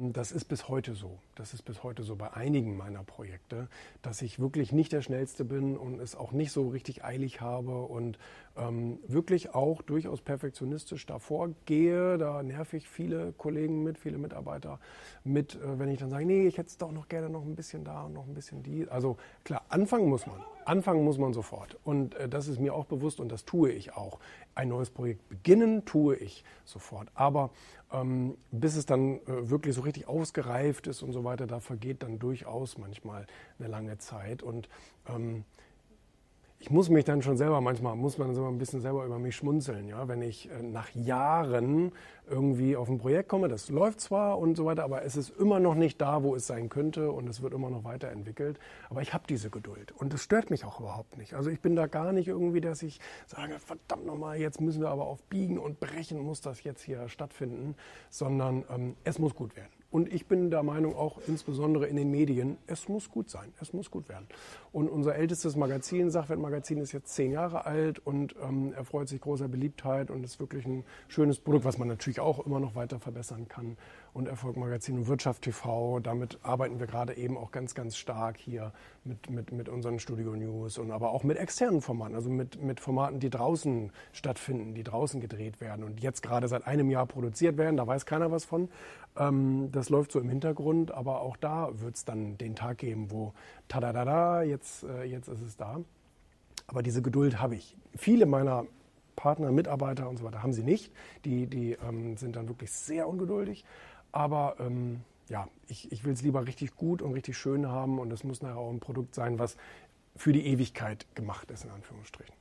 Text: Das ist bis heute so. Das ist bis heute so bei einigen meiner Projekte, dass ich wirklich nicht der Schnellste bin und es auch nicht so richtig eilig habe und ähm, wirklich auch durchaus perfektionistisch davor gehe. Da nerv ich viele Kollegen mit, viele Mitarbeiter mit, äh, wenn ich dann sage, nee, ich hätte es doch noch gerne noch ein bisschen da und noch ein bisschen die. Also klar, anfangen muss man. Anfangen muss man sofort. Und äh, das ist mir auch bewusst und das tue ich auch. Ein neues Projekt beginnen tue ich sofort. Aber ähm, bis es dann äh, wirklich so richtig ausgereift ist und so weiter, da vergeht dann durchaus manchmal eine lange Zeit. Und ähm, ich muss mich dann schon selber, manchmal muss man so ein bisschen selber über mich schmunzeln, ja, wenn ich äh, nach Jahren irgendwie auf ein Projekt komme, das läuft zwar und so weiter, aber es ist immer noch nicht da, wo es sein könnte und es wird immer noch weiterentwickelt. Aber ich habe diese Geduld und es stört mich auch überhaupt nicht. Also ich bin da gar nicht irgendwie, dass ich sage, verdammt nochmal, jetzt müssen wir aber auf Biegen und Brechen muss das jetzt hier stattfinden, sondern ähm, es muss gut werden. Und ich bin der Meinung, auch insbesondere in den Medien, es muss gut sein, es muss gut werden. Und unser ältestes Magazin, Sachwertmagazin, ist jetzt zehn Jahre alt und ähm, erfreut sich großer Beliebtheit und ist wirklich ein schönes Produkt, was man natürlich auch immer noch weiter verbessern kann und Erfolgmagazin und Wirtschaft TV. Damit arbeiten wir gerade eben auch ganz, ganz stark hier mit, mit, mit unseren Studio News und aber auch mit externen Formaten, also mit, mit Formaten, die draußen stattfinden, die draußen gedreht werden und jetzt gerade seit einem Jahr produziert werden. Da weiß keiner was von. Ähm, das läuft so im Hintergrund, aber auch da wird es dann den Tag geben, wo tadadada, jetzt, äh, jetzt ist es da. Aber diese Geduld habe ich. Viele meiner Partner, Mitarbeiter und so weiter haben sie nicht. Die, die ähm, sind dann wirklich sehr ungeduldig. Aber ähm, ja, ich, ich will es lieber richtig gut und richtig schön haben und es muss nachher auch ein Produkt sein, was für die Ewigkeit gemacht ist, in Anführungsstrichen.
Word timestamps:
Das 0.00 0.30
ist 0.30 0.44
bis 0.44 0.68
heute 0.68 0.94
so. 0.94 1.18
Das 1.34 1.54
ist 1.54 1.62
bis 1.62 1.82
heute 1.82 2.04
so 2.04 2.14
bei 2.14 2.32
einigen 2.32 2.76
meiner 2.76 3.02
Projekte, 3.02 3.68
dass 4.00 4.22
ich 4.22 4.38
wirklich 4.38 4.70
nicht 4.70 4.92
der 4.92 5.02
Schnellste 5.02 5.44
bin 5.44 5.76
und 5.76 5.98
es 5.98 6.14
auch 6.14 6.30
nicht 6.30 6.52
so 6.52 6.68
richtig 6.68 7.02
eilig 7.02 7.40
habe 7.40 7.82
und 7.82 8.16
ähm, 8.58 8.98
wirklich 9.06 9.54
auch 9.54 9.82
durchaus 9.82 10.20
perfektionistisch 10.20 11.06
davor 11.06 11.50
gehe. 11.66 12.18
Da 12.18 12.42
nerv 12.42 12.72
ich 12.72 12.88
viele 12.88 13.32
Kollegen 13.32 13.82
mit, 13.82 13.98
viele 13.98 14.18
Mitarbeiter 14.18 14.78
mit, 15.24 15.54
äh, 15.54 15.78
wenn 15.78 15.88
ich 15.88 15.98
dann 15.98 16.10
sage, 16.10 16.26
nee, 16.26 16.46
ich 16.46 16.58
hätte 16.58 16.68
es 16.68 16.78
doch 16.78 16.92
noch 16.92 17.08
gerne 17.08 17.30
noch 17.30 17.44
ein 17.44 17.54
bisschen 17.54 17.84
da 17.84 18.04
und 18.04 18.14
noch 18.14 18.26
ein 18.26 18.34
bisschen 18.34 18.62
die. 18.62 18.88
Also 18.88 19.16
klar, 19.44 19.64
anfangen 19.68 20.08
muss 20.08 20.26
man. 20.26 20.40
Anfangen 20.64 21.04
muss 21.04 21.18
man 21.18 21.32
sofort. 21.32 21.78
Und 21.84 22.14
äh, 22.16 22.28
das 22.28 22.48
ist 22.48 22.58
mir 22.60 22.74
auch 22.74 22.84
bewusst 22.84 23.20
und 23.20 23.30
das 23.30 23.44
tue 23.44 23.70
ich 23.70 23.94
auch. 23.94 24.18
Ein 24.54 24.68
neues 24.68 24.90
Projekt 24.90 25.28
beginnen 25.28 25.84
tue 25.84 26.16
ich 26.16 26.44
sofort. 26.64 27.08
Aber 27.14 27.50
ähm, 27.92 28.36
bis 28.50 28.76
es 28.76 28.86
dann 28.86 29.18
äh, 29.20 29.50
wirklich 29.50 29.74
so 29.74 29.82
richtig 29.82 30.08
ausgereift 30.08 30.86
ist 30.86 31.02
und 31.02 31.12
so 31.12 31.24
weiter, 31.24 31.46
da 31.46 31.60
vergeht 31.60 32.02
dann 32.02 32.18
durchaus 32.18 32.76
manchmal 32.76 33.26
eine 33.58 33.68
lange 33.68 33.98
Zeit. 33.98 34.42
Und 34.42 34.68
ähm, 35.08 35.44
ich 36.60 36.70
muss 36.70 36.88
mich 36.88 37.04
dann 37.04 37.22
schon 37.22 37.36
selber, 37.36 37.60
manchmal 37.60 37.94
muss 37.94 38.18
man 38.18 38.34
so 38.34 38.44
ein 38.46 38.58
bisschen 38.58 38.80
selber 38.80 39.04
über 39.04 39.18
mich 39.18 39.36
schmunzeln, 39.36 39.86
ja, 39.86 40.08
wenn 40.08 40.22
ich 40.22 40.50
äh, 40.50 40.62
nach 40.62 40.90
Jahren 40.90 41.92
irgendwie 42.28 42.76
auf 42.76 42.88
ein 42.88 42.98
Projekt 42.98 43.28
komme, 43.28 43.48
das 43.48 43.68
läuft 43.68 44.00
zwar 44.00 44.38
und 44.38 44.56
so 44.56 44.64
weiter, 44.64 44.82
aber 44.82 45.04
es 45.04 45.16
ist 45.16 45.30
immer 45.38 45.60
noch 45.60 45.76
nicht 45.76 46.00
da, 46.00 46.22
wo 46.24 46.34
es 46.34 46.46
sein 46.48 46.68
könnte 46.68 47.12
und 47.12 47.28
es 47.28 47.42
wird 47.42 47.54
immer 47.54 47.70
noch 47.70 47.84
weiterentwickelt. 47.84 48.58
Aber 48.90 49.02
ich 49.02 49.14
habe 49.14 49.24
diese 49.28 49.50
Geduld 49.50 49.92
und 49.92 50.12
es 50.12 50.22
stört 50.22 50.50
mich 50.50 50.64
auch 50.64 50.80
überhaupt 50.80 51.16
nicht. 51.16 51.34
Also 51.34 51.48
ich 51.48 51.60
bin 51.60 51.76
da 51.76 51.86
gar 51.86 52.12
nicht 52.12 52.26
irgendwie, 52.26 52.60
dass 52.60 52.82
ich 52.82 53.00
sage, 53.26 53.58
verdammt 53.60 54.06
nochmal, 54.06 54.38
jetzt 54.38 54.60
müssen 54.60 54.80
wir 54.80 54.88
aber 54.88 55.06
auf 55.06 55.22
Biegen 55.24 55.58
und 55.58 55.78
Brechen 55.78 56.18
muss 56.18 56.40
das 56.40 56.64
jetzt 56.64 56.82
hier 56.82 57.08
stattfinden, 57.08 57.76
sondern 58.10 58.64
ähm, 58.68 58.96
es 59.04 59.18
muss 59.18 59.34
gut 59.34 59.56
werden. 59.56 59.77
Und 59.90 60.12
ich 60.12 60.26
bin 60.26 60.50
der 60.50 60.62
Meinung, 60.62 60.94
auch 60.94 61.18
insbesondere 61.26 61.86
in 61.86 61.96
den 61.96 62.10
Medien, 62.10 62.58
es 62.66 62.88
muss 62.88 63.10
gut 63.10 63.30
sein, 63.30 63.54
es 63.58 63.72
muss 63.72 63.90
gut 63.90 64.06
werden. 64.10 64.26
Und 64.70 64.90
unser 64.90 65.14
ältestes 65.14 65.56
Magazin, 65.56 66.10
Sachwertmagazin, 66.10 66.76
ist 66.78 66.92
jetzt 66.92 67.14
zehn 67.14 67.32
Jahre 67.32 67.64
alt 67.64 67.98
und 67.98 68.34
ähm, 68.42 68.74
erfreut 68.74 69.08
sich 69.08 69.22
großer 69.22 69.48
Beliebtheit 69.48 70.10
und 70.10 70.24
ist 70.24 70.40
wirklich 70.40 70.66
ein 70.66 70.84
schönes 71.08 71.40
Produkt, 71.40 71.64
was 71.64 71.78
man 71.78 71.88
natürlich 71.88 72.20
auch 72.20 72.44
immer 72.44 72.60
noch 72.60 72.74
weiter 72.74 72.98
verbessern 73.00 73.48
kann 73.48 73.78
und 74.12 74.28
Erfolgmagazin 74.28 74.98
und 74.98 75.06
Wirtschaft 75.06 75.42
TV. 75.42 76.00
Damit 76.00 76.38
arbeiten 76.42 76.80
wir 76.80 76.86
gerade 76.86 77.16
eben 77.16 77.38
auch 77.38 77.50
ganz, 77.50 77.74
ganz 77.74 77.96
stark 77.96 78.36
hier 78.36 78.72
mit, 79.04 79.30
mit, 79.30 79.52
mit 79.52 79.70
unseren 79.70 79.98
Studio 80.00 80.36
News 80.36 80.76
und 80.76 80.90
aber 80.90 81.12
auch 81.12 81.24
mit 81.24 81.38
externen 81.38 81.80
Formaten, 81.80 82.14
also 82.14 82.28
mit, 82.28 82.62
mit 82.62 82.80
Formaten, 82.80 83.20
die 83.20 83.30
draußen 83.30 83.90
stattfinden, 84.12 84.74
die 84.74 84.82
draußen 84.82 85.20
gedreht 85.20 85.62
werden 85.62 85.82
und 85.82 86.02
jetzt 86.02 86.22
gerade 86.22 86.46
seit 86.46 86.66
einem 86.66 86.90
Jahr 86.90 87.06
produziert 87.06 87.56
werden. 87.56 87.78
Da 87.78 87.86
weiß 87.86 88.04
keiner 88.04 88.30
was 88.30 88.44
von. 88.44 88.68
Ähm, 89.16 89.70
das 89.78 89.88
läuft 89.88 90.12
so 90.12 90.20
im 90.20 90.28
Hintergrund, 90.28 90.90
aber 90.90 91.20
auch 91.20 91.36
da 91.36 91.70
wird 91.80 91.96
es 91.96 92.04
dann 92.04 92.36
den 92.36 92.54
Tag 92.54 92.78
geben, 92.78 93.10
wo 93.10 93.32
tadadada, 93.68 94.42
jetzt, 94.42 94.84
äh, 94.84 95.04
jetzt 95.04 95.28
ist 95.28 95.40
es 95.40 95.56
da. 95.56 95.80
Aber 96.66 96.82
diese 96.82 97.00
Geduld 97.00 97.40
habe 97.40 97.54
ich. 97.54 97.76
Viele 97.96 98.26
meiner 98.26 98.66
Partner, 99.16 99.50
Mitarbeiter 99.50 100.08
und 100.08 100.18
so 100.18 100.24
weiter 100.24 100.42
haben 100.42 100.52
sie 100.52 100.62
nicht. 100.62 100.92
Die, 101.24 101.46
die 101.46 101.72
ähm, 101.72 102.16
sind 102.16 102.36
dann 102.36 102.48
wirklich 102.48 102.70
sehr 102.72 103.08
ungeduldig. 103.08 103.64
Aber 104.12 104.56
ähm, 104.58 105.00
ja, 105.28 105.48
ich, 105.68 105.92
ich 105.92 106.04
will 106.04 106.12
es 106.12 106.22
lieber 106.22 106.46
richtig 106.46 106.76
gut 106.76 107.00
und 107.00 107.12
richtig 107.12 107.36
schön 107.36 107.68
haben 107.68 107.98
und 107.98 108.12
es 108.12 108.24
muss 108.24 108.42
nachher 108.42 108.58
auch 108.58 108.70
ein 108.70 108.80
Produkt 108.80 109.14
sein, 109.14 109.38
was 109.38 109.56
für 110.16 110.32
die 110.32 110.46
Ewigkeit 110.46 111.06
gemacht 111.14 111.50
ist, 111.50 111.64
in 111.64 111.70
Anführungsstrichen. 111.70 112.34